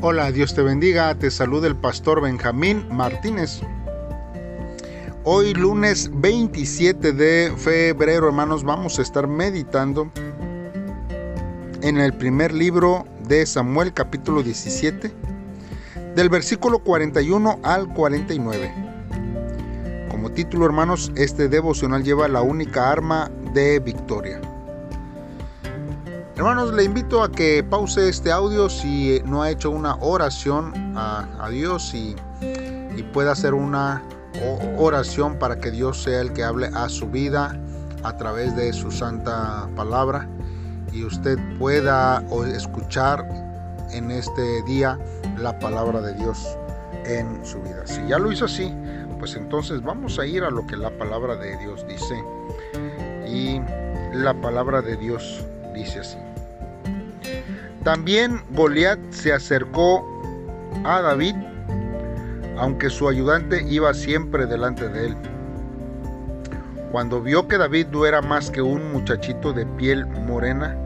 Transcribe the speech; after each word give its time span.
Hola, 0.00 0.30
Dios 0.30 0.54
te 0.54 0.62
bendiga, 0.62 1.12
te 1.16 1.28
saluda 1.28 1.66
el 1.66 1.74
pastor 1.74 2.20
Benjamín 2.20 2.86
Martínez. 2.88 3.62
Hoy 5.24 5.54
lunes 5.54 6.08
27 6.14 7.12
de 7.12 7.52
febrero, 7.56 8.28
hermanos, 8.28 8.62
vamos 8.62 9.00
a 9.00 9.02
estar 9.02 9.26
meditando 9.26 10.08
en 11.82 11.98
el 11.98 12.12
primer 12.12 12.54
libro 12.54 13.06
de 13.26 13.44
Samuel 13.44 13.92
capítulo 13.92 14.44
17, 14.44 15.12
del 16.14 16.28
versículo 16.28 16.78
41 16.78 17.58
al 17.64 17.92
49. 17.92 18.72
Como 20.12 20.30
título, 20.30 20.64
hermanos, 20.64 21.10
este 21.16 21.48
devocional 21.48 22.04
lleva 22.04 22.28
la 22.28 22.42
única 22.42 22.88
arma 22.92 23.32
de 23.52 23.80
victoria. 23.80 24.40
Hermanos, 26.38 26.72
le 26.72 26.84
invito 26.84 27.24
a 27.24 27.32
que 27.32 27.64
pause 27.64 28.08
este 28.08 28.30
audio 28.30 28.70
si 28.70 29.20
no 29.24 29.42
ha 29.42 29.50
hecho 29.50 29.72
una 29.72 29.96
oración 29.96 30.72
a, 30.96 31.48
Dios 31.50 31.92
y, 31.94 32.14
y, 32.96 33.02
pueda 33.12 33.32
hacer 33.32 33.54
una 33.54 34.04
oración 34.76 35.36
para 35.40 35.58
que 35.58 35.72
Dios 35.72 36.00
sea 36.00 36.20
el 36.20 36.32
que 36.32 36.44
hable 36.44 36.70
a 36.74 36.88
su 36.88 37.08
vida 37.08 37.60
a 38.04 38.16
través 38.16 38.54
de 38.54 38.72
su 38.72 38.92
santa 38.92 39.68
palabra 39.74 40.28
y 40.92 41.02
usted 41.02 41.40
pueda 41.58 42.22
escuchar 42.54 43.26
en 43.90 44.12
este 44.12 44.62
día 44.62 44.96
la 45.38 45.58
palabra 45.58 46.00
de 46.00 46.14
Dios 46.14 46.56
en 47.04 47.44
su 47.44 47.60
vida. 47.62 47.84
Si 47.84 48.06
ya 48.06 48.20
lo 48.20 48.30
hizo 48.30 48.44
así, 48.44 48.72
pues 49.18 49.34
entonces 49.34 49.82
vamos 49.82 50.20
a 50.20 50.24
ir 50.24 50.44
a 50.44 50.50
lo 50.50 50.64
que 50.68 50.76
la 50.76 50.96
palabra 50.98 51.34
de 51.34 51.56
Dios 51.56 51.84
dice. 51.88 52.22
Y 53.26 53.60
la 54.12 54.40
palabra 54.40 54.82
de 54.82 54.96
Dios 54.96 55.44
dice 55.74 55.98
así. 55.98 56.27
También 57.88 58.42
Goliat 58.50 58.98
se 59.08 59.32
acercó 59.32 60.06
a 60.84 61.00
David, 61.00 61.34
aunque 62.58 62.90
su 62.90 63.08
ayudante 63.08 63.64
iba 63.66 63.94
siempre 63.94 64.44
delante 64.44 64.90
de 64.90 65.06
él. 65.06 65.16
Cuando 66.92 67.22
vio 67.22 67.48
que 67.48 67.56
David 67.56 67.86
no 67.90 68.04
era 68.04 68.20
más 68.20 68.50
que 68.50 68.60
un 68.60 68.92
muchachito 68.92 69.54
de 69.54 69.64
piel 69.64 70.04
morena, 70.04 70.76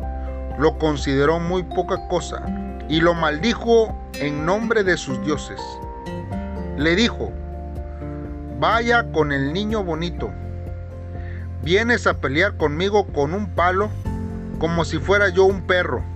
lo 0.60 0.78
consideró 0.78 1.40
muy 1.40 1.64
poca 1.64 2.06
cosa 2.06 2.40
y 2.88 3.00
lo 3.00 3.14
maldijo 3.14 3.98
en 4.20 4.46
nombre 4.46 4.84
de 4.84 4.96
sus 4.96 5.20
dioses. 5.24 5.60
Le 6.78 6.94
dijo, 6.94 7.32
vaya 8.60 9.10
con 9.10 9.32
el 9.32 9.52
niño 9.52 9.82
bonito, 9.82 10.30
vienes 11.64 12.06
a 12.06 12.14
pelear 12.14 12.56
conmigo 12.56 13.08
con 13.08 13.34
un 13.34 13.48
palo 13.56 13.90
como 14.60 14.84
si 14.84 14.98
fuera 14.98 15.30
yo 15.30 15.46
un 15.46 15.62
perro 15.62 16.11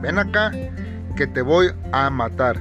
ven 0.00 0.18
acá 0.18 0.52
que 1.16 1.26
te 1.26 1.42
voy 1.42 1.72
a 1.92 2.10
matar. 2.10 2.56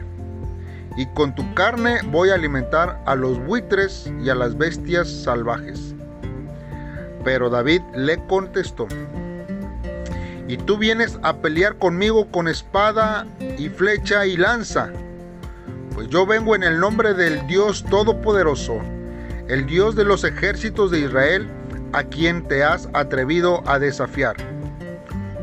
Y 0.97 1.05
con 1.13 1.33
tu 1.33 1.53
carne 1.53 1.99
voy 2.11 2.29
a 2.29 2.35
alimentar 2.35 3.01
a 3.05 3.15
los 3.15 3.39
buitres 3.45 4.11
y 4.21 4.29
a 4.29 4.35
las 4.35 4.57
bestias 4.57 5.07
salvajes. 5.07 5.95
Pero 7.23 7.49
David 7.49 7.81
le 7.95 8.17
contestó, 8.27 8.87
y 10.49 10.57
tú 10.57 10.79
vienes 10.79 11.19
a 11.21 11.37
pelear 11.37 11.77
conmigo 11.77 12.31
con 12.31 12.47
espada 12.47 13.27
y 13.59 13.69
flecha 13.69 14.25
y 14.25 14.35
lanza. 14.35 14.89
Pues 15.93 16.07
yo 16.09 16.25
vengo 16.25 16.55
en 16.55 16.63
el 16.63 16.79
nombre 16.79 17.13
del 17.13 17.45
Dios 17.45 17.85
Todopoderoso, 17.87 18.79
el 19.47 19.67
Dios 19.67 19.95
de 19.95 20.05
los 20.05 20.23
ejércitos 20.23 20.89
de 20.89 21.01
Israel, 21.01 21.47
a 21.93 22.03
quien 22.03 22.47
te 22.47 22.63
has 22.63 22.89
atrevido 22.93 23.61
a 23.67 23.77
desafiar. 23.77 24.37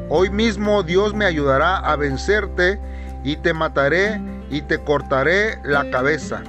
Hoy 0.08 0.30
mismo 0.30 0.84
Dios 0.84 1.14
me 1.14 1.24
ayudará 1.24 1.78
a 1.78 1.96
vencerte 1.96 2.78
y 3.24 3.34
te 3.36 3.52
mataré 3.52 4.20
y 4.50 4.62
te 4.62 4.78
cortaré 4.78 5.58
la 5.64 5.90
cabeza. 5.90 6.44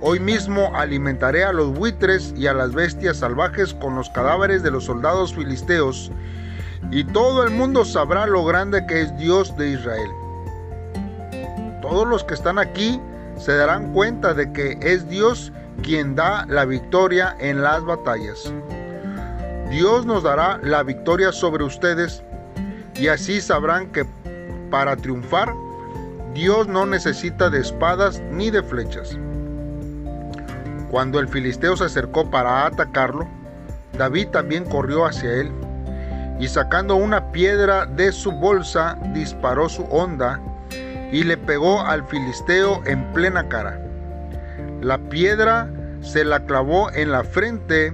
Hoy 0.00 0.20
mismo 0.20 0.70
alimentaré 0.76 1.42
a 1.42 1.52
los 1.52 1.74
buitres 1.74 2.32
y 2.36 2.46
a 2.46 2.54
las 2.54 2.72
bestias 2.72 3.16
salvajes 3.16 3.74
con 3.74 3.96
los 3.96 4.08
cadáveres 4.10 4.62
de 4.62 4.70
los 4.70 4.84
soldados 4.84 5.34
filisteos, 5.34 6.12
y 6.92 7.02
todo 7.02 7.42
el 7.42 7.50
mundo 7.50 7.84
sabrá 7.84 8.26
lo 8.26 8.44
grande 8.44 8.86
que 8.86 9.00
es 9.00 9.16
Dios 9.16 9.56
de 9.56 9.70
Israel. 9.70 10.10
Todos 11.82 12.06
los 12.06 12.22
que 12.22 12.34
están 12.34 12.60
aquí 12.60 13.00
se 13.38 13.56
darán 13.56 13.92
cuenta 13.92 14.34
de 14.34 14.52
que 14.52 14.78
es 14.82 15.08
Dios 15.08 15.52
quien 15.82 16.14
da 16.14 16.46
la 16.46 16.64
victoria 16.64 17.34
en 17.40 17.62
las 17.62 17.84
batallas. 17.84 18.52
Dios 19.68 20.06
nos 20.06 20.22
dará 20.22 20.60
la 20.62 20.84
victoria 20.84 21.32
sobre 21.32 21.64
ustedes 21.64 22.22
y 22.98 23.08
así 23.08 23.40
sabrán 23.40 23.88
que 23.92 24.06
para 24.70 24.96
triunfar 24.96 25.52
Dios 26.34 26.68
no 26.68 26.86
necesita 26.86 27.50
de 27.50 27.60
espadas 27.60 28.20
ni 28.30 28.50
de 28.50 28.62
flechas. 28.62 29.18
Cuando 30.90 31.18
el 31.18 31.28
filisteo 31.28 31.76
se 31.76 31.84
acercó 31.84 32.30
para 32.30 32.66
atacarlo, 32.66 33.26
David 33.98 34.28
también 34.28 34.64
corrió 34.64 35.06
hacia 35.06 35.32
él 35.32 35.50
y 36.38 36.48
sacando 36.48 36.96
una 36.96 37.32
piedra 37.32 37.86
de 37.86 38.12
su 38.12 38.30
bolsa 38.32 38.98
disparó 39.14 39.68
su 39.68 39.84
honda 39.84 40.40
y 41.10 41.24
le 41.24 41.36
pegó 41.36 41.80
al 41.80 42.06
filisteo 42.06 42.82
en 42.84 43.04
plena 43.12 43.48
cara. 43.48 43.80
La 44.82 44.98
piedra 44.98 45.70
se 46.02 46.24
la 46.24 46.44
clavó 46.44 46.90
en 46.92 47.12
la 47.12 47.24
frente 47.24 47.92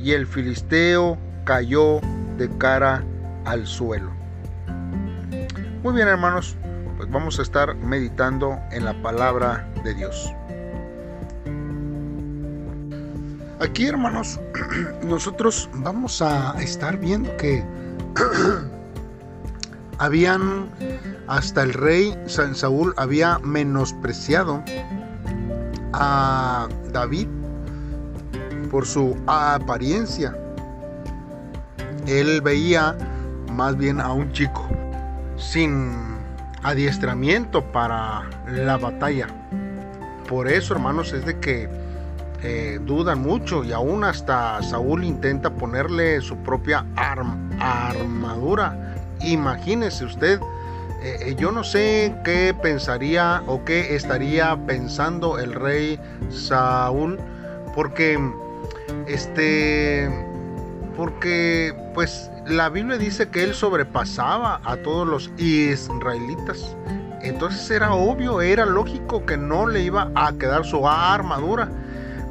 y 0.00 0.12
el 0.12 0.26
filisteo 0.26 1.18
cayó 1.44 2.00
de 2.38 2.48
cara 2.58 3.02
al 3.44 3.66
suelo. 3.66 4.10
Muy 5.86 5.94
bien 5.94 6.08
hermanos, 6.08 6.56
pues 6.96 7.08
vamos 7.12 7.38
a 7.38 7.42
estar 7.42 7.76
meditando 7.76 8.58
en 8.72 8.84
la 8.84 9.02
palabra 9.02 9.70
de 9.84 9.94
Dios. 9.94 10.34
Aquí 13.60 13.86
hermanos, 13.86 14.40
nosotros 15.04 15.70
vamos 15.74 16.20
a 16.22 16.60
estar 16.60 16.96
viendo 16.98 17.36
que 17.36 17.64
habían 19.98 20.68
hasta 21.28 21.62
el 21.62 21.72
rey 21.72 22.20
San 22.26 22.56
Saúl 22.56 22.92
había 22.96 23.38
menospreciado 23.38 24.64
a 25.92 26.66
David 26.92 27.28
por 28.72 28.86
su 28.86 29.16
apariencia. 29.28 30.36
Él 32.08 32.40
veía 32.40 32.98
más 33.52 33.76
bien 33.76 34.00
a 34.00 34.12
un 34.12 34.32
chico 34.32 34.68
sin 35.36 36.16
adiestramiento 36.62 37.62
para 37.72 38.28
la 38.48 38.76
batalla. 38.76 39.28
Por 40.28 40.48
eso, 40.48 40.74
hermanos, 40.74 41.12
es 41.12 41.24
de 41.24 41.38
que 41.38 41.68
eh, 42.42 42.78
dudan 42.82 43.22
mucho 43.22 43.64
y 43.64 43.72
aún 43.72 44.04
hasta 44.04 44.62
Saúl 44.62 45.04
intenta 45.04 45.50
ponerle 45.50 46.20
su 46.20 46.36
propia 46.38 46.84
armadura. 46.96 48.94
Imagínese 49.20 50.04
usted, 50.04 50.40
eh, 51.02 51.18
eh, 51.20 51.34
yo 51.38 51.52
no 51.52 51.64
sé 51.64 52.14
qué 52.24 52.54
pensaría 52.60 53.42
o 53.46 53.64
qué 53.64 53.94
estaría 53.94 54.56
pensando 54.66 55.38
el 55.38 55.54
rey 55.54 55.98
Saúl, 56.30 57.18
porque 57.74 58.18
este, 59.06 60.25
porque 60.96 61.74
pues 61.94 62.30
la 62.46 62.68
Biblia 62.68 62.98
dice 62.98 63.28
que 63.28 63.44
él 63.44 63.54
sobrepasaba 63.54 64.60
a 64.64 64.76
todos 64.78 65.06
los 65.06 65.30
israelitas. 65.38 66.76
Entonces 67.22 67.70
era 67.70 67.92
obvio, 67.92 68.40
era 68.40 68.64
lógico 68.64 69.24
que 69.26 69.36
no 69.36 69.66
le 69.66 69.82
iba 69.82 70.10
a 70.14 70.32
quedar 70.32 70.64
su 70.64 70.86
armadura. 70.88 71.68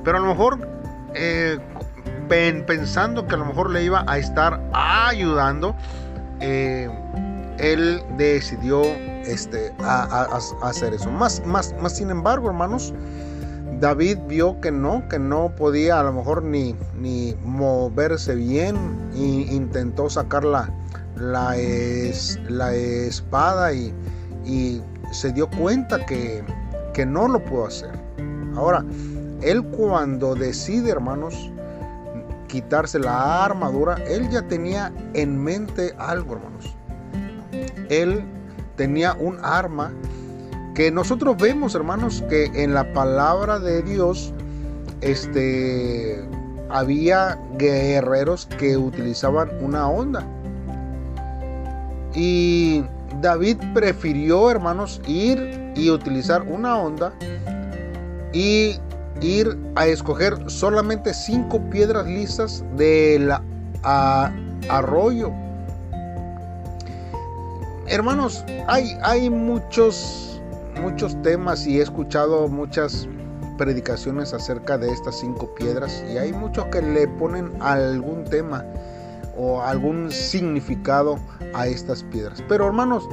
Pero 0.04 0.18
a 0.18 0.20
lo 0.22 0.28
mejor 0.28 0.68
eh, 1.14 1.60
pensando 2.28 3.28
que 3.28 3.36
a 3.36 3.38
lo 3.38 3.46
mejor 3.46 3.70
le 3.70 3.84
iba 3.84 4.04
a 4.08 4.18
estar 4.18 4.62
ayudando, 4.74 5.76
eh, 6.40 6.90
él 7.58 8.04
decidió 8.18 8.84
este, 9.26 9.74
hacer 10.62 10.94
eso. 10.94 11.12
Más, 11.12 11.46
más, 11.46 11.74
más 11.82 11.98
sin 11.98 12.10
embargo, 12.10 12.48
hermanos, 12.48 12.94
David 13.80 14.20
vio 14.28 14.60
que 14.62 14.72
no, 14.72 15.08
que 15.10 15.20
no 15.20 15.54
podía 15.56 16.00
a 16.00 16.04
lo 16.04 16.14
mejor 16.14 16.44
ni, 16.44 16.76
ni 16.98 17.36
moverse 17.44 18.36
bien 18.36 18.76
e 19.14 19.54
intentó 19.54 20.10
sacar 20.10 20.44
la, 20.44 20.72
la, 21.16 21.56
espada 22.76 23.74
y, 23.74 23.94
se 25.12 25.32
dio 25.32 25.50
cuenta 25.50 26.06
que, 26.06 26.44
que 26.94 27.06
no 27.06 27.28
lo 27.28 27.44
pudo 27.44 27.68
hacer. 27.68 27.92
Ahora, 28.56 28.84
él 29.42 29.64
cuando 29.64 30.36
decide, 30.36 30.92
hermanos, 30.92 31.52
quitarse 32.48 33.00
la 33.00 33.46
armadura, 33.46 33.96
él 34.08 34.30
ya 34.30 34.42
tenía 34.48 34.92
en 35.14 35.42
mente 35.42 35.94
algo, 35.98 36.36
hermanos. 36.36 36.76
Él 37.90 38.24
tenía 38.76 39.14
un 39.14 39.38
arma 39.44 39.92
que 40.76 40.92
nosotros 40.92 41.38
vemos, 41.38 41.74
hermanos, 41.74 42.24
que 42.30 42.52
en 42.54 42.74
la 42.74 42.94
palabra 42.94 43.60
de 43.60 43.82
Dios, 43.82 44.34
este, 45.02 46.24
había 46.70 47.40
guerreros 47.58 48.46
que 48.46 48.78
utilizaban 48.78 49.50
una 49.62 49.90
onda. 49.90 50.28
Y 52.14 52.84
David 53.22 53.58
prefirió, 53.74 54.52
hermanos, 54.52 55.02
ir 55.08 55.72
y 55.76 55.90
utilizar 55.90 56.44
una 56.44 56.78
onda 56.78 57.14
y 58.34 58.80
ir 59.22 59.58
a 59.76 59.88
escoger 59.88 60.38
solamente 60.50 61.14
cinco 61.14 61.60
piedras 61.70 62.06
lisas 62.06 62.64
del 62.76 63.32
arroyo. 63.84 65.32
Hermanos, 67.88 68.44
hay, 68.68 68.98
hay 69.04 69.30
muchos, 69.30 70.35
muchos 70.82 71.22
temas 71.22 71.66
y 71.68 71.80
he 71.80 71.82
escuchado 71.82 72.48
muchas 72.48 73.08
predicaciones 73.58 74.34
acerca 74.34 74.78
de 74.78 74.92
estas 74.92 75.20
cinco 75.20 75.54
piedras 75.56 76.04
y 76.12 76.18
hay 76.18 76.34
muchos 76.34 76.66
que 76.66 76.82
le 76.82 77.08
ponen 77.08 77.52
algún 77.62 78.24
tema 78.26 78.66
o 79.38 79.62
algún 79.62 80.12
significado 80.12 81.18
a 81.54 81.68
estas 81.68 82.04
piedras. 82.04 82.44
Pero 82.48 82.66
hermanos, 82.68 83.08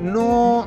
no, 0.00 0.66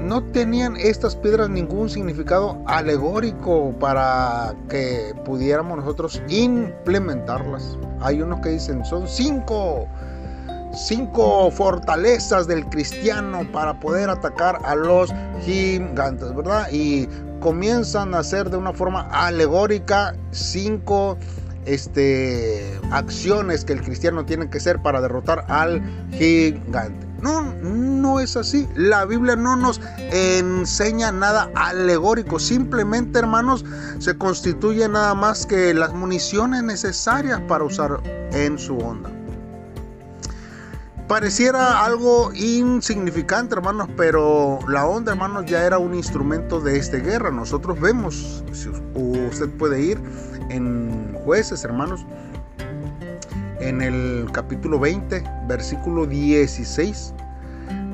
no 0.00 0.22
tenían 0.24 0.76
estas 0.76 1.16
piedras 1.16 1.48
ningún 1.50 1.88
significado 1.88 2.62
alegórico 2.66 3.74
para 3.78 4.54
que 4.68 5.14
pudiéramos 5.24 5.78
nosotros 5.78 6.22
implementarlas. 6.28 7.78
Hay 8.00 8.22
unos 8.22 8.40
que 8.40 8.50
dicen, 8.50 8.84
son 8.84 9.06
cinco, 9.06 9.86
cinco 10.74 11.50
fortalezas 11.50 12.46
del 12.46 12.64
cristiano 12.66 13.42
para 13.52 13.78
poder 13.80 14.10
atacar 14.10 14.60
a 14.64 14.74
los 14.74 15.12
gigantes, 15.42 16.34
¿verdad? 16.34 16.68
Y 16.70 17.08
comienzan 17.40 18.14
a 18.14 18.18
hacer 18.18 18.50
de 18.50 18.56
una 18.56 18.72
forma 18.72 19.08
alegórica 19.10 20.14
cinco 20.30 21.16
este, 21.66 22.78
acciones 22.90 23.64
que 23.64 23.72
el 23.72 23.82
cristiano 23.82 24.24
tiene 24.24 24.48
que 24.48 24.58
hacer 24.58 24.80
para 24.80 25.00
derrotar 25.00 25.44
al 25.48 25.82
gigante. 26.12 27.06
No, 27.22 27.42
no 27.62 28.18
es 28.18 28.36
así. 28.36 28.66
La 28.74 29.04
Biblia 29.04 29.36
no 29.36 29.54
nos 29.56 29.80
enseña 30.10 31.12
nada 31.12 31.50
alegórico. 31.54 32.38
Simplemente, 32.38 33.18
hermanos, 33.18 33.64
se 33.98 34.16
constituye 34.16 34.88
nada 34.88 35.14
más 35.14 35.44
que 35.44 35.74
las 35.74 35.92
municiones 35.92 36.62
necesarias 36.62 37.40
para 37.46 37.64
usar 37.64 38.00
en 38.32 38.58
su 38.58 38.78
onda. 38.78 39.10
Pareciera 41.10 41.84
algo 41.84 42.32
insignificante, 42.34 43.56
hermanos, 43.56 43.88
pero 43.96 44.60
la 44.68 44.86
onda, 44.86 45.10
hermanos, 45.10 45.44
ya 45.44 45.66
era 45.66 45.76
un 45.76 45.92
instrumento 45.92 46.60
de 46.60 46.78
esta 46.78 46.98
guerra. 46.98 47.32
Nosotros 47.32 47.80
vemos, 47.80 48.44
si 48.52 48.68
usted 48.68 49.48
puede 49.58 49.82
ir 49.82 49.98
en 50.50 51.12
jueces, 51.24 51.64
hermanos, 51.64 52.06
en 53.58 53.82
el 53.82 54.30
capítulo 54.30 54.78
20, 54.78 55.24
versículo 55.48 56.06
16. 56.06 57.12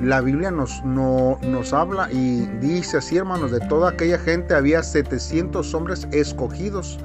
La 0.03 0.21
Biblia 0.21 0.51
nos, 0.51 0.85
nos 0.85 1.73
habla 1.73 2.13
y 2.13 2.43
dice 2.61 2.99
así, 2.99 3.17
hermanos, 3.17 3.51
de 3.51 3.61
toda 3.61 3.93
aquella 3.93 4.19
gente 4.19 4.53
había 4.53 4.83
700 4.83 5.73
hombres 5.73 6.07
escogidos 6.13 6.99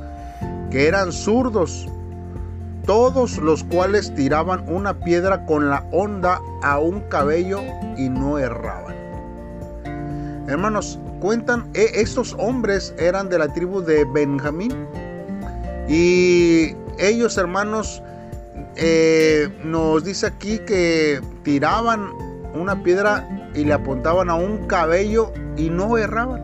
que 0.71 0.89
eran 0.89 1.13
zurdos 1.13 1.87
todos 2.91 3.37
los 3.37 3.63
cuales 3.63 4.13
tiraban 4.15 4.67
una 4.67 4.99
piedra 4.99 5.45
con 5.45 5.69
la 5.69 5.87
onda 5.93 6.41
a 6.61 6.77
un 6.77 6.99
cabello 7.07 7.61
y 7.95 8.09
no 8.09 8.37
erraban. 8.37 8.93
Hermanos, 10.49 10.99
cuentan, 11.21 11.69
e, 11.73 11.89
estos 12.01 12.35
hombres 12.37 12.93
eran 12.97 13.29
de 13.29 13.39
la 13.39 13.47
tribu 13.47 13.79
de 13.79 14.03
Benjamín 14.03 14.73
y 15.87 16.75
ellos, 16.99 17.37
hermanos, 17.37 18.03
eh, 18.75 19.47
nos 19.63 20.03
dice 20.03 20.27
aquí 20.27 20.59
que 20.59 21.21
tiraban 21.43 22.09
una 22.53 22.83
piedra 22.83 23.49
y 23.55 23.63
le 23.63 23.71
apuntaban 23.71 24.29
a 24.29 24.35
un 24.35 24.67
cabello 24.67 25.31
y 25.55 25.69
no 25.69 25.97
erraban. 25.97 26.43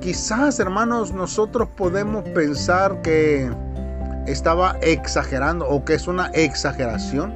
Quizás, 0.00 0.58
hermanos, 0.60 1.12
nosotros 1.12 1.68
podemos 1.76 2.26
pensar 2.30 3.02
que 3.02 3.50
estaba 4.26 4.76
exagerando 4.82 5.66
o 5.68 5.84
que 5.84 5.94
es 5.94 6.06
una 6.06 6.26
exageración. 6.28 7.34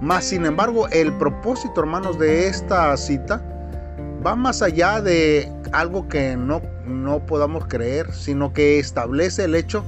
Más 0.00 0.24
sin 0.24 0.46
embargo, 0.46 0.88
el 0.88 1.12
propósito, 1.14 1.80
hermanos, 1.80 2.18
de 2.18 2.48
esta 2.48 2.96
cita 2.96 3.42
va 4.24 4.34
más 4.36 4.62
allá 4.62 5.00
de 5.00 5.52
algo 5.72 6.08
que 6.08 6.36
no, 6.36 6.60
no 6.86 7.24
podamos 7.26 7.66
creer, 7.66 8.12
sino 8.12 8.52
que 8.52 8.78
establece 8.78 9.44
el 9.44 9.54
hecho 9.54 9.84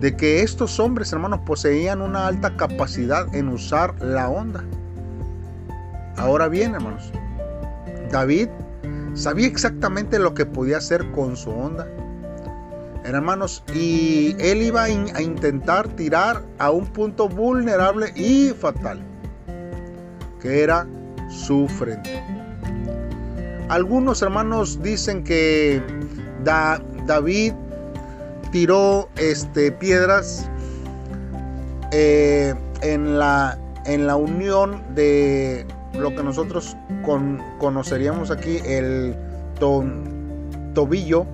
de 0.00 0.16
que 0.16 0.42
estos 0.42 0.78
hombres, 0.78 1.12
hermanos, 1.12 1.40
poseían 1.46 2.02
una 2.02 2.26
alta 2.26 2.56
capacidad 2.56 3.32
en 3.34 3.48
usar 3.48 3.94
la 4.02 4.28
onda. 4.28 4.64
Ahora 6.16 6.48
bien, 6.48 6.74
hermanos, 6.74 7.10
David 8.10 8.48
sabía 9.14 9.46
exactamente 9.46 10.18
lo 10.18 10.34
que 10.34 10.46
podía 10.46 10.78
hacer 10.78 11.10
con 11.12 11.36
su 11.36 11.50
onda 11.50 11.86
hermanos, 13.04 13.62
y 13.74 14.34
él 14.38 14.62
iba 14.62 14.84
a 14.84 15.22
intentar 15.22 15.88
tirar 15.88 16.42
a 16.58 16.70
un 16.70 16.86
punto 16.86 17.28
vulnerable 17.28 18.12
y 18.16 18.50
fatal, 18.50 19.00
que 20.40 20.62
era 20.62 20.86
su 21.28 21.68
frente. 21.68 22.22
Algunos 23.68 24.22
hermanos 24.22 24.82
dicen 24.82 25.22
que 25.22 25.82
David 26.42 27.52
tiró 28.52 29.08
este, 29.16 29.72
piedras 29.72 30.48
eh, 31.92 32.54
en, 32.82 33.18
la, 33.18 33.58
en 33.84 34.06
la 34.06 34.16
unión 34.16 34.82
de 34.94 35.66
lo 35.98 36.14
que 36.14 36.22
nosotros 36.22 36.76
conoceríamos 37.58 38.30
aquí 38.30 38.58
el 38.64 39.16
tobillo 40.74 41.26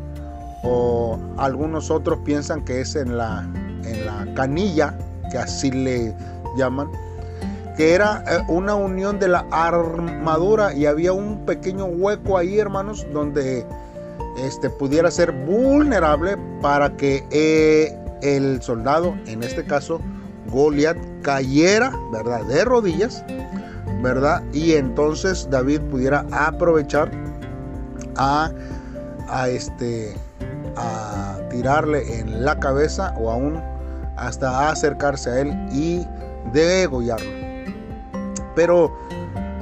o 0.62 1.18
algunos 1.38 1.90
otros 1.90 2.18
piensan 2.24 2.64
que 2.64 2.80
es 2.80 2.96
en 2.96 3.16
la, 3.16 3.48
en 3.84 4.06
la 4.06 4.26
canilla, 4.34 4.96
que 5.30 5.38
así 5.38 5.70
le 5.70 6.14
llaman, 6.56 6.90
que 7.76 7.94
era 7.94 8.22
eh, 8.28 8.42
una 8.48 8.74
unión 8.74 9.18
de 9.18 9.28
la 9.28 9.46
armadura 9.50 10.74
y 10.74 10.86
había 10.86 11.12
un 11.12 11.46
pequeño 11.46 11.86
hueco 11.86 12.36
ahí, 12.36 12.58
hermanos, 12.58 13.06
donde 13.12 13.64
este, 14.38 14.70
pudiera 14.70 15.10
ser 15.10 15.32
vulnerable 15.32 16.36
para 16.60 16.96
que 16.96 17.24
eh, 17.30 17.96
el 18.22 18.60
soldado, 18.62 19.14
en 19.26 19.42
este 19.42 19.64
caso 19.64 20.00
Goliat, 20.50 20.96
cayera, 21.22 21.92
¿verdad? 22.12 22.44
De 22.46 22.64
rodillas, 22.64 23.24
¿verdad? 24.02 24.42
Y 24.52 24.72
entonces 24.72 25.48
David 25.50 25.80
pudiera 25.82 26.26
aprovechar 26.32 27.10
a, 28.16 28.50
a 29.28 29.48
este 29.48 30.16
a 30.80 31.48
tirarle 31.50 32.20
en 32.20 32.44
la 32.44 32.58
cabeza 32.58 33.14
o 33.18 33.30
aún 33.30 33.60
hasta 34.16 34.70
acercarse 34.70 35.30
a 35.30 35.40
él 35.40 35.68
y 35.72 36.06
degollarlo. 36.52 37.30
Pero 38.54 38.96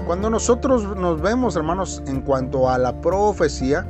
cuando 0.07 0.31
nosotros 0.31 0.97
nos 0.97 1.21
vemos, 1.21 1.57
hermanos, 1.57 2.03
en 2.07 2.23
cuanto 2.23 2.69
a 2.69 2.79
la 2.79 3.01
profecía, 3.01 3.87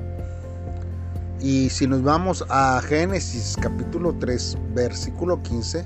y 1.40 1.70
si 1.70 1.86
nos 1.86 2.02
vamos 2.02 2.44
a 2.48 2.80
Génesis 2.82 3.56
capítulo 3.60 4.14
3, 4.18 4.58
versículo 4.74 5.40
15, 5.42 5.84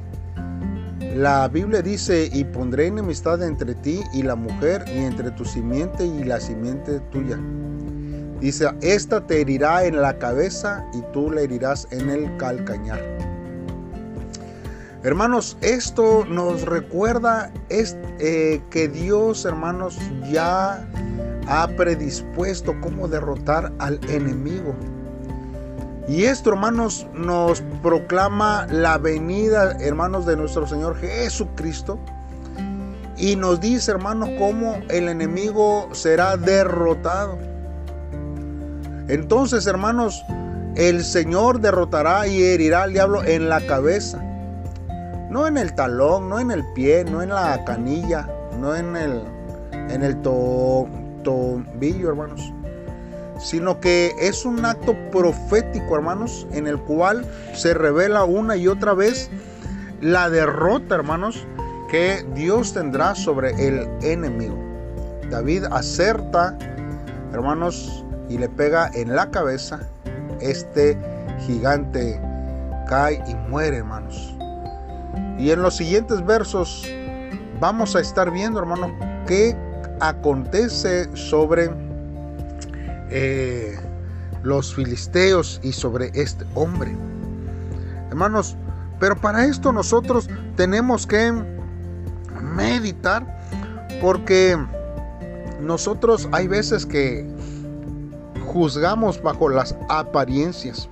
la 1.17 1.47
Biblia 1.49 1.83
dice, 1.83 2.31
y 2.33 2.45
pondré 2.45 2.87
enemistad 2.87 3.43
entre 3.43 3.75
ti 3.75 4.01
y 4.15 4.23
la 4.23 4.35
mujer, 4.35 4.85
y 4.89 4.99
entre 4.99 5.31
tu 5.33 5.45
simiente 5.45 6.07
y 6.07 6.25
la 6.25 6.41
simiente 6.41 7.01
tuya 7.11 7.39
Dice, 8.43 8.69
esta 8.81 9.25
te 9.25 9.41
herirá 9.41 9.85
en 9.85 10.03
la 10.03 10.19
cabeza 10.19 10.85
y 10.93 11.01
tú 11.13 11.31
le 11.31 11.45
herirás 11.45 11.87
en 11.93 12.11
el 12.11 12.37
calcañar. 12.39 13.01
Hermanos, 15.05 15.57
esto 15.61 16.25
nos 16.29 16.63
recuerda 16.63 17.53
es, 17.69 17.97
eh, 18.19 18.61
que 18.71 18.89
Dios, 18.89 19.45
hermanos, 19.45 19.97
ya 20.29 20.85
ha 21.47 21.69
predispuesto 21.77 22.75
cómo 22.81 23.07
derrotar 23.07 23.73
al 23.79 24.01
enemigo. 24.11 24.75
Y 26.09 26.25
esto, 26.25 26.51
hermanos, 26.51 27.07
nos 27.15 27.63
proclama 27.81 28.67
la 28.73 28.99
venida, 28.99 29.77
hermanos, 29.79 30.27
de 30.27 30.37
nuestro 30.37 30.67
Señor 30.67 30.97
Jesucristo. 30.97 32.01
Y 33.17 33.37
nos 33.37 33.61
dice, 33.61 33.93
hermanos, 33.93 34.31
cómo 34.37 34.79
el 34.89 35.09
enemigo 35.09 35.89
será 35.93 36.37
derrotado. 36.37 37.52
Entonces, 39.13 39.67
hermanos, 39.67 40.25
el 40.75 41.05
Señor 41.05 41.61
derrotará 41.61 42.27
y 42.27 42.43
herirá 42.43 42.85
al 42.85 42.95
diablo 42.95 43.23
en 43.23 43.51
la 43.51 43.61
cabeza. 43.67 44.23
No 45.29 45.47
en 45.47 45.59
el 45.59 45.75
talón, 45.75 46.31
no 46.31 46.41
en 46.41 46.51
el 46.51 46.65
pie, 46.73 47.05
no 47.05 47.21
en 47.21 47.29
la 47.29 47.63
canilla, 47.67 48.27
no 48.59 48.75
en 48.75 48.97
el, 48.97 49.23
en 49.91 50.03
el 50.03 50.17
hermanos. 52.09 52.55
Sino 53.39 53.81
que 53.81 54.15
es 54.19 54.47
un 54.47 54.65
acto 54.65 54.97
profético, 55.11 55.95
hermanos, 55.95 56.47
en 56.53 56.67
el 56.67 56.79
cual 56.79 57.31
se 57.53 57.75
revela 57.75 58.25
una 58.25 58.57
y 58.57 58.67
otra 58.67 58.95
vez 58.95 59.29
la 60.01 60.31
derrota, 60.31 60.95
hermanos, 60.95 61.47
que 61.91 62.25
Dios 62.35 62.73
tendrá 62.73 63.15
sobre 63.15 63.51
el 63.69 63.87
enemigo. 64.01 64.57
David 65.29 65.65
acerta 65.71 66.57
hermanos, 67.33 68.02
y 68.33 68.39
le 68.39 68.49
pega 68.49 68.91
en 68.95 69.15
la 69.15 69.31
cabeza, 69.31 69.81
este 70.41 70.97
gigante 71.47 72.19
cae 72.89 73.23
y 73.29 73.35
muere, 73.51 73.77
hermanos. 73.79 74.35
Y 75.39 75.51
en 75.51 75.61
los 75.61 75.77
siguientes 75.77 76.25
versos 76.25 76.89
vamos 77.61 77.95
a 77.95 78.01
estar 78.01 78.31
viendo, 78.31 78.59
hermanos, 78.59 78.91
qué 79.27 79.55
acontece 80.01 81.15
sobre 81.15 81.71
eh, 83.11 83.79
los 84.43 84.75
filisteos 84.75 85.61
y 85.63 85.73
sobre 85.73 86.11
este 86.15 86.47
hombre. 86.55 86.97
Hermanos, 88.09 88.57
pero 88.99 89.15
para 89.15 89.45
esto 89.45 89.73
nosotros 89.73 90.31
tenemos 90.57 91.07
que 91.07 91.35
meditar 92.41 93.27
porque 94.01 94.57
nosotros 95.61 96.31
hay 96.33 96.49
veces 96.49 96.87
que 96.87 97.31
juzgamos 98.53 99.23
bajo 99.23 99.49
las 99.49 99.77
apariencias. 99.89 100.89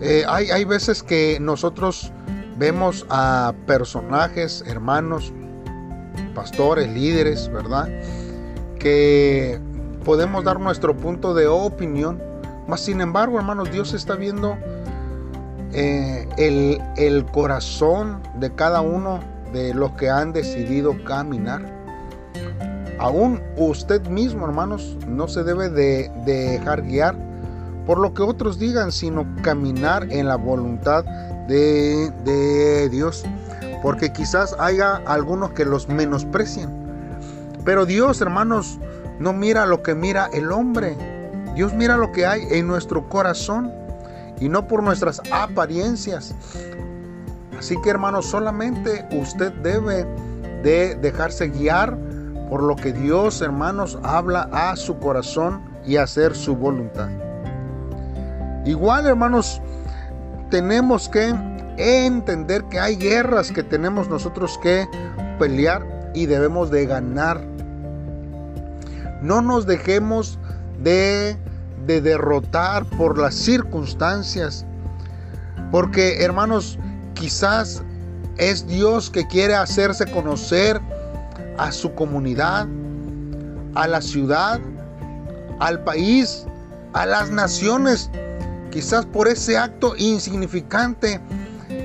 Eh, 0.00 0.24
hay, 0.28 0.50
hay 0.50 0.64
veces 0.64 1.02
que 1.02 1.38
nosotros 1.40 2.12
vemos 2.56 3.06
a 3.10 3.54
personajes, 3.66 4.62
hermanos, 4.66 5.32
pastores, 6.34 6.88
líderes, 6.92 7.50
¿verdad? 7.50 7.88
Que 8.78 9.60
podemos 10.04 10.44
dar 10.44 10.60
nuestro 10.60 10.96
punto 10.96 11.34
de 11.34 11.46
opinión. 11.46 12.22
Mas 12.68 12.80
sin 12.80 13.00
embargo, 13.00 13.38
hermanos, 13.38 13.70
Dios 13.70 13.94
está 13.94 14.14
viendo 14.14 14.56
eh, 15.72 16.28
el, 16.36 16.80
el 16.96 17.24
corazón 17.26 18.22
de 18.38 18.54
cada 18.54 18.80
uno 18.80 19.20
de 19.52 19.74
los 19.74 19.92
que 19.92 20.10
han 20.10 20.32
decidido 20.32 21.02
caminar. 21.04 21.75
Aún 22.98 23.42
usted 23.56 24.06
mismo, 24.08 24.46
hermanos, 24.46 24.96
no 25.06 25.28
se 25.28 25.42
debe 25.42 25.68
de, 25.68 26.10
dejar 26.24 26.82
guiar 26.82 27.14
por 27.86 27.98
lo 27.98 28.14
que 28.14 28.22
otros 28.22 28.58
digan, 28.58 28.90
sino 28.90 29.26
caminar 29.42 30.10
en 30.10 30.26
la 30.26 30.36
voluntad 30.36 31.04
de, 31.46 32.88
Dios. 32.90 33.24
Porque 33.82 34.12
quizás 34.12 34.56
haya 34.58 34.96
algunos 35.06 35.52
que 35.52 35.64
los 35.64 35.88
menosprecien. 35.88 36.68
Pero 37.64 37.86
Dios, 37.86 38.20
hermanos, 38.20 38.78
no 39.20 39.32
mira 39.32 39.66
lo 39.66 39.82
que 39.82 39.94
mira 39.94 40.28
el 40.32 40.50
hombre. 40.50 40.96
Dios 41.54 41.74
mira 41.74 41.96
lo 41.96 42.10
que 42.12 42.26
hay 42.26 42.42
en 42.50 42.66
nuestro 42.66 43.08
corazón 43.08 43.72
y 44.40 44.48
no 44.48 44.66
por 44.66 44.82
nuestras 44.82 45.20
apariencias. 45.30 46.34
Así 47.58 47.76
que 47.82 47.90
hermanos, 47.90 48.26
solamente 48.26 49.06
usted 49.12 49.52
debe 49.62 50.04
de 50.62 50.96
dejarse 50.96 51.48
guiar 51.48 51.96
por 52.48 52.62
lo 52.62 52.76
que 52.76 52.92
Dios, 52.92 53.40
hermanos, 53.42 53.98
habla 54.02 54.48
a 54.52 54.76
su 54.76 54.98
corazón 54.98 55.62
y 55.84 55.96
hacer 55.96 56.34
su 56.34 56.56
voluntad. 56.56 57.08
Igual, 58.64 59.06
hermanos, 59.06 59.60
tenemos 60.50 61.08
que 61.08 61.34
entender 61.76 62.64
que 62.64 62.80
hay 62.80 62.96
guerras 62.96 63.50
que 63.50 63.62
tenemos 63.62 64.08
nosotros 64.08 64.58
que 64.62 64.86
pelear 65.38 66.10
y 66.14 66.26
debemos 66.26 66.70
de 66.70 66.86
ganar. 66.86 67.40
No 69.22 69.42
nos 69.42 69.66
dejemos 69.66 70.38
de, 70.82 71.36
de 71.86 72.00
derrotar 72.00 72.84
por 72.96 73.18
las 73.18 73.34
circunstancias. 73.34 74.64
Porque, 75.70 76.22
hermanos, 76.22 76.78
quizás 77.14 77.82
es 78.38 78.66
Dios 78.66 79.10
que 79.10 79.26
quiere 79.26 79.54
hacerse 79.54 80.06
conocer 80.10 80.80
a 81.58 81.72
su 81.72 81.94
comunidad, 81.94 82.66
a 83.74 83.86
la 83.86 84.00
ciudad, 84.00 84.60
al 85.58 85.82
país, 85.84 86.46
a 86.92 87.06
las 87.06 87.30
naciones. 87.30 88.10
Quizás 88.70 89.06
por 89.06 89.28
ese 89.28 89.56
acto 89.56 89.94
insignificante 89.96 91.20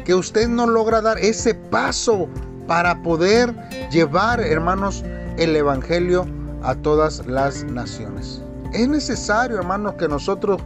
que 0.05 0.13
usted 0.13 0.47
no 0.47 0.67
logra 0.67 1.01
dar 1.01 1.17
ese 1.19 1.53
paso 1.53 2.27
para 2.67 3.01
poder 3.01 3.53
llevar, 3.91 4.39
hermanos, 4.41 5.03
el 5.37 5.55
Evangelio 5.55 6.25
a 6.63 6.75
todas 6.75 7.25
las 7.25 7.63
naciones. 7.63 8.41
Es 8.73 8.87
necesario, 8.87 9.57
hermanos, 9.57 9.95
que 9.95 10.07
nosotros 10.07 10.61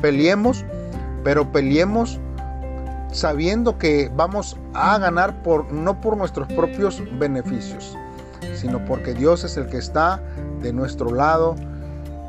peleemos, 0.00 0.64
pero 1.24 1.50
peleemos 1.50 2.18
sabiendo 3.12 3.76
que 3.76 4.10
vamos 4.14 4.56
a 4.74 4.98
ganar 4.98 5.42
por 5.42 5.70
no 5.72 6.00
por 6.00 6.16
nuestros 6.16 6.48
propios 6.52 7.02
beneficios, 7.18 7.96
sino 8.54 8.84
porque 8.84 9.14
Dios 9.14 9.44
es 9.44 9.56
el 9.56 9.66
que 9.66 9.78
está 9.78 10.20
de 10.62 10.72
nuestro 10.72 11.14
lado 11.14 11.56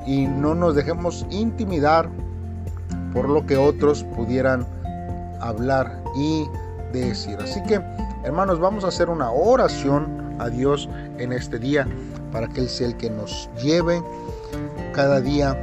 y 0.06 0.26
no 0.28 0.56
nos 0.56 0.76
dejemos 0.76 1.26
intimidar 1.30 2.10
por 3.14 3.30
lo 3.30 3.46
que 3.46 3.58
otros 3.58 4.04
pudieran 4.16 4.66
hablar 5.40 6.02
y 6.16 6.46
decir. 6.94 7.38
Así 7.42 7.62
que, 7.64 7.82
hermanos, 8.24 8.60
vamos 8.60 8.84
a 8.84 8.88
hacer 8.88 9.10
una 9.10 9.32
oración 9.32 10.36
a 10.40 10.50
Dios 10.50 10.90
en 11.18 11.34
este 11.34 11.60
día 11.60 11.88
para 12.32 12.48
que 12.48 12.62
Él 12.62 12.70
sea 12.70 12.88
el 12.88 12.98
que 12.98 13.10
nos 13.10 13.50
lleve 13.62 14.02
cada 14.94 15.22
día 15.22 15.58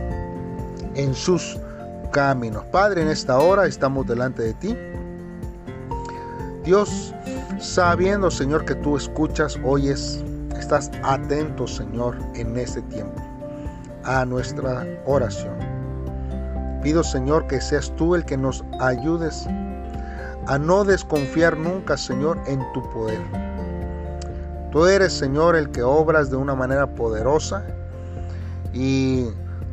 en 0.95 1.15
sus 1.15 1.59
caminos. 2.13 2.65
Padre, 2.67 3.03
en 3.03 3.09
esta 3.09 3.39
hora 3.39 3.67
estamos 3.67 4.07
delante 4.07 4.43
de 4.43 4.55
ti. 4.55 4.77
Dios, 6.65 7.15
sabiendo, 7.59 8.31
Señor, 8.31 8.65
que 8.65 8.75
tú 8.75 8.97
escuchas, 8.97 9.59
oyes, 9.65 10.23
estás 10.69 10.91
atento, 11.03 11.67
Señor, 11.67 12.15
en 12.35 12.55
este 12.59 12.83
tiempo 12.83 13.23
a 14.05 14.27
nuestra 14.27 14.87
oración. 15.07 15.57
Pido, 16.83 17.03
Señor, 17.03 17.47
que 17.47 17.59
seas 17.59 17.91
tú 17.97 18.15
el 18.15 18.23
que 18.27 18.37
nos 18.37 18.63
ayudes 18.79 19.47
a 20.47 20.59
no 20.59 20.85
desconfiar 20.85 21.57
nunca, 21.57 21.97
Señor, 21.97 22.39
en 22.47 22.61
tu 22.75 22.83
poder. 22.91 23.19
Tú 24.71 24.85
eres, 24.85 25.15
Señor, 25.15 25.57
el 25.57 25.71
que 25.71 25.83
obras 25.83 26.31
de 26.31 26.37
una 26.37 26.55
manera 26.55 26.87
poderosa 26.87 27.65
y 28.75 29.25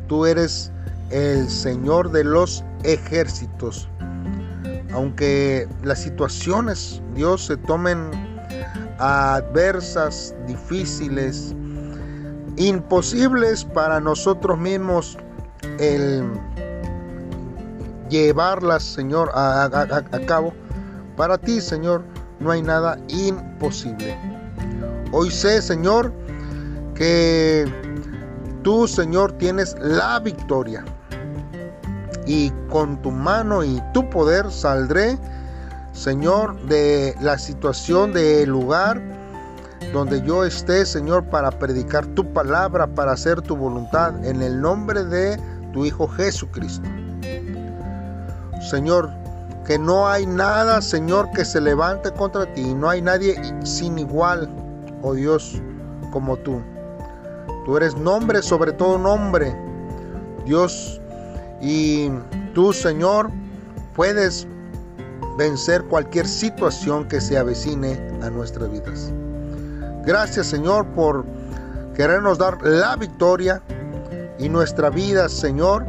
tú 0.06 0.24
eres 0.24 0.72
el 1.10 1.50
Señor 1.50 2.10
de 2.10 2.24
los 2.24 2.64
ejércitos. 2.84 3.86
Aunque 4.94 5.68
las 5.82 5.98
situaciones, 5.98 7.02
Dios, 7.14 7.44
se 7.44 7.58
tomen 7.58 8.25
adversas, 8.98 10.34
difíciles, 10.46 11.54
imposibles 12.56 13.64
para 13.64 14.00
nosotros 14.00 14.58
mismos 14.58 15.18
el 15.78 16.24
llevarlas, 18.08 18.82
Señor, 18.82 19.30
a, 19.34 19.64
a, 19.64 20.26
cabo. 20.26 20.52
Para 21.16 21.38
ti, 21.38 21.60
Señor, 21.60 22.04
no 22.40 22.50
hay 22.50 22.62
nada 22.62 22.98
imposible. 23.08 24.16
Hoy 25.12 25.30
sé, 25.30 25.62
Señor, 25.62 26.12
que 26.94 27.64
tú, 28.62 28.86
Señor, 28.86 29.32
tienes 29.32 29.76
la 29.80 30.20
victoria. 30.20 30.84
Y 32.26 32.50
con 32.70 33.00
tu 33.02 33.10
mano 33.10 33.62
y 33.62 33.80
tu 33.94 34.08
poder 34.10 34.50
saldré, 34.50 35.16
Señor, 35.96 36.60
de 36.66 37.16
la 37.22 37.38
situación, 37.38 38.12
del 38.12 38.50
lugar 38.50 39.00
donde 39.94 40.20
yo 40.20 40.44
esté, 40.44 40.84
Señor, 40.84 41.24
para 41.24 41.50
predicar 41.50 42.06
tu 42.08 42.34
palabra, 42.34 42.86
para 42.86 43.12
hacer 43.12 43.40
tu 43.40 43.56
voluntad, 43.56 44.22
en 44.24 44.42
el 44.42 44.60
nombre 44.60 45.04
de 45.04 45.40
tu 45.72 45.86
Hijo 45.86 46.06
Jesucristo. 46.06 46.86
Señor, 48.70 49.10
que 49.64 49.78
no 49.78 50.06
hay 50.06 50.26
nada, 50.26 50.82
Señor, 50.82 51.30
que 51.30 51.46
se 51.46 51.62
levante 51.62 52.10
contra 52.10 52.44
ti. 52.52 52.74
No 52.74 52.90
hay 52.90 53.00
nadie 53.00 53.34
sin 53.64 53.98
igual, 53.98 54.50
oh 55.00 55.14
Dios, 55.14 55.62
como 56.12 56.36
tú. 56.36 56.60
Tú 57.64 57.74
eres 57.78 57.96
nombre 57.96 58.42
sobre 58.42 58.72
todo 58.72 58.98
nombre, 58.98 59.56
Dios. 60.44 61.00
Y 61.62 62.10
tú, 62.54 62.74
Señor, 62.74 63.30
puedes 63.94 64.46
vencer 65.36 65.84
cualquier 65.84 66.26
situación 66.26 67.06
que 67.08 67.20
se 67.20 67.38
avecine 67.38 68.00
a 68.22 68.30
nuestras 68.30 68.70
vidas. 68.70 69.12
Gracias, 70.04 70.46
Señor, 70.46 70.86
por 70.88 71.24
querernos 71.94 72.38
dar 72.38 72.58
la 72.62 72.96
victoria 72.96 73.60
y 74.38 74.48
nuestra 74.48 74.90
vida, 74.90 75.28
Señor, 75.28 75.84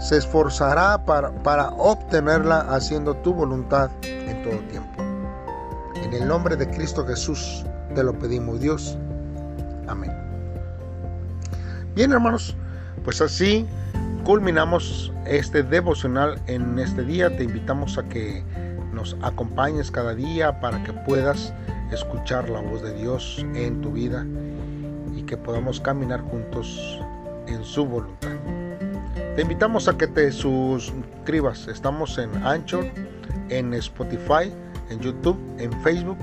se 0.00 0.18
esforzará 0.18 1.04
para, 1.04 1.30
para 1.42 1.68
obtenerla 1.70 2.60
haciendo 2.60 3.14
tu 3.18 3.32
voluntad 3.32 3.90
en 4.02 4.42
todo 4.42 4.58
tiempo. 4.70 5.02
En 5.94 6.12
el 6.12 6.26
nombre 6.26 6.56
de 6.56 6.68
Cristo 6.68 7.06
Jesús 7.06 7.64
te 7.94 8.02
lo 8.02 8.12
pedimos, 8.18 8.60
Dios. 8.60 8.98
Amén. 9.86 10.12
Bien, 11.94 12.10
hermanos, 12.10 12.56
pues 13.04 13.20
así 13.20 13.66
culminamos 14.24 15.12
este 15.26 15.62
devocional 15.62 16.40
en 16.46 16.78
este 16.78 17.04
día. 17.04 17.34
Te 17.36 17.44
invitamos 17.44 17.98
a 17.98 18.02
que 18.04 18.42
nos 18.92 19.16
acompañes 19.22 19.90
cada 19.90 20.14
día 20.14 20.60
para 20.60 20.82
que 20.84 20.92
puedas 20.92 21.52
escuchar 21.90 22.48
la 22.48 22.60
voz 22.60 22.82
de 22.82 22.94
Dios 22.94 23.44
en 23.54 23.80
tu 23.80 23.92
vida 23.92 24.26
y 25.14 25.22
que 25.22 25.36
podamos 25.36 25.80
caminar 25.80 26.20
juntos 26.20 27.00
en 27.46 27.64
su 27.64 27.84
voluntad. 27.84 28.30
Te 29.34 29.42
invitamos 29.42 29.88
a 29.88 29.96
que 29.96 30.06
te 30.06 30.30
suscribas. 30.30 31.66
Estamos 31.68 32.18
en 32.18 32.34
Anchor, 32.44 32.84
en 33.48 33.72
Spotify, 33.74 34.52
en 34.90 35.00
YouTube, 35.00 35.38
en 35.58 35.72
Facebook. 35.82 36.18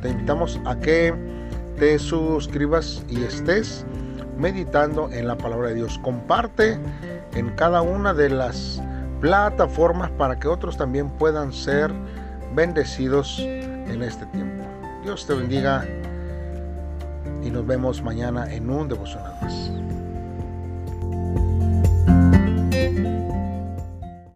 Te 0.00 0.10
invitamos 0.10 0.60
a 0.64 0.78
que 0.78 1.14
te 1.78 1.98
suscribas 1.98 3.04
y 3.08 3.22
estés 3.24 3.84
meditando 4.38 5.10
en 5.12 5.26
la 5.26 5.36
palabra 5.36 5.68
de 5.68 5.74
Dios. 5.74 5.98
Comparte 5.98 6.78
en 7.34 7.50
cada 7.56 7.82
una 7.82 8.14
de 8.14 8.30
las 8.30 8.80
plataformas 9.22 10.10
para 10.10 10.38
que 10.38 10.48
otros 10.48 10.76
también 10.76 11.08
puedan 11.08 11.52
ser 11.52 11.92
bendecidos 12.54 13.38
en 13.38 14.02
este 14.02 14.26
tiempo. 14.26 14.64
Dios 15.04 15.24
te 15.26 15.32
bendiga 15.32 15.86
y 17.42 17.50
nos 17.50 17.64
vemos 17.64 18.02
mañana 18.02 18.52
en 18.52 18.68
un 18.68 18.88
devocional 18.88 19.34
más. 19.40 19.81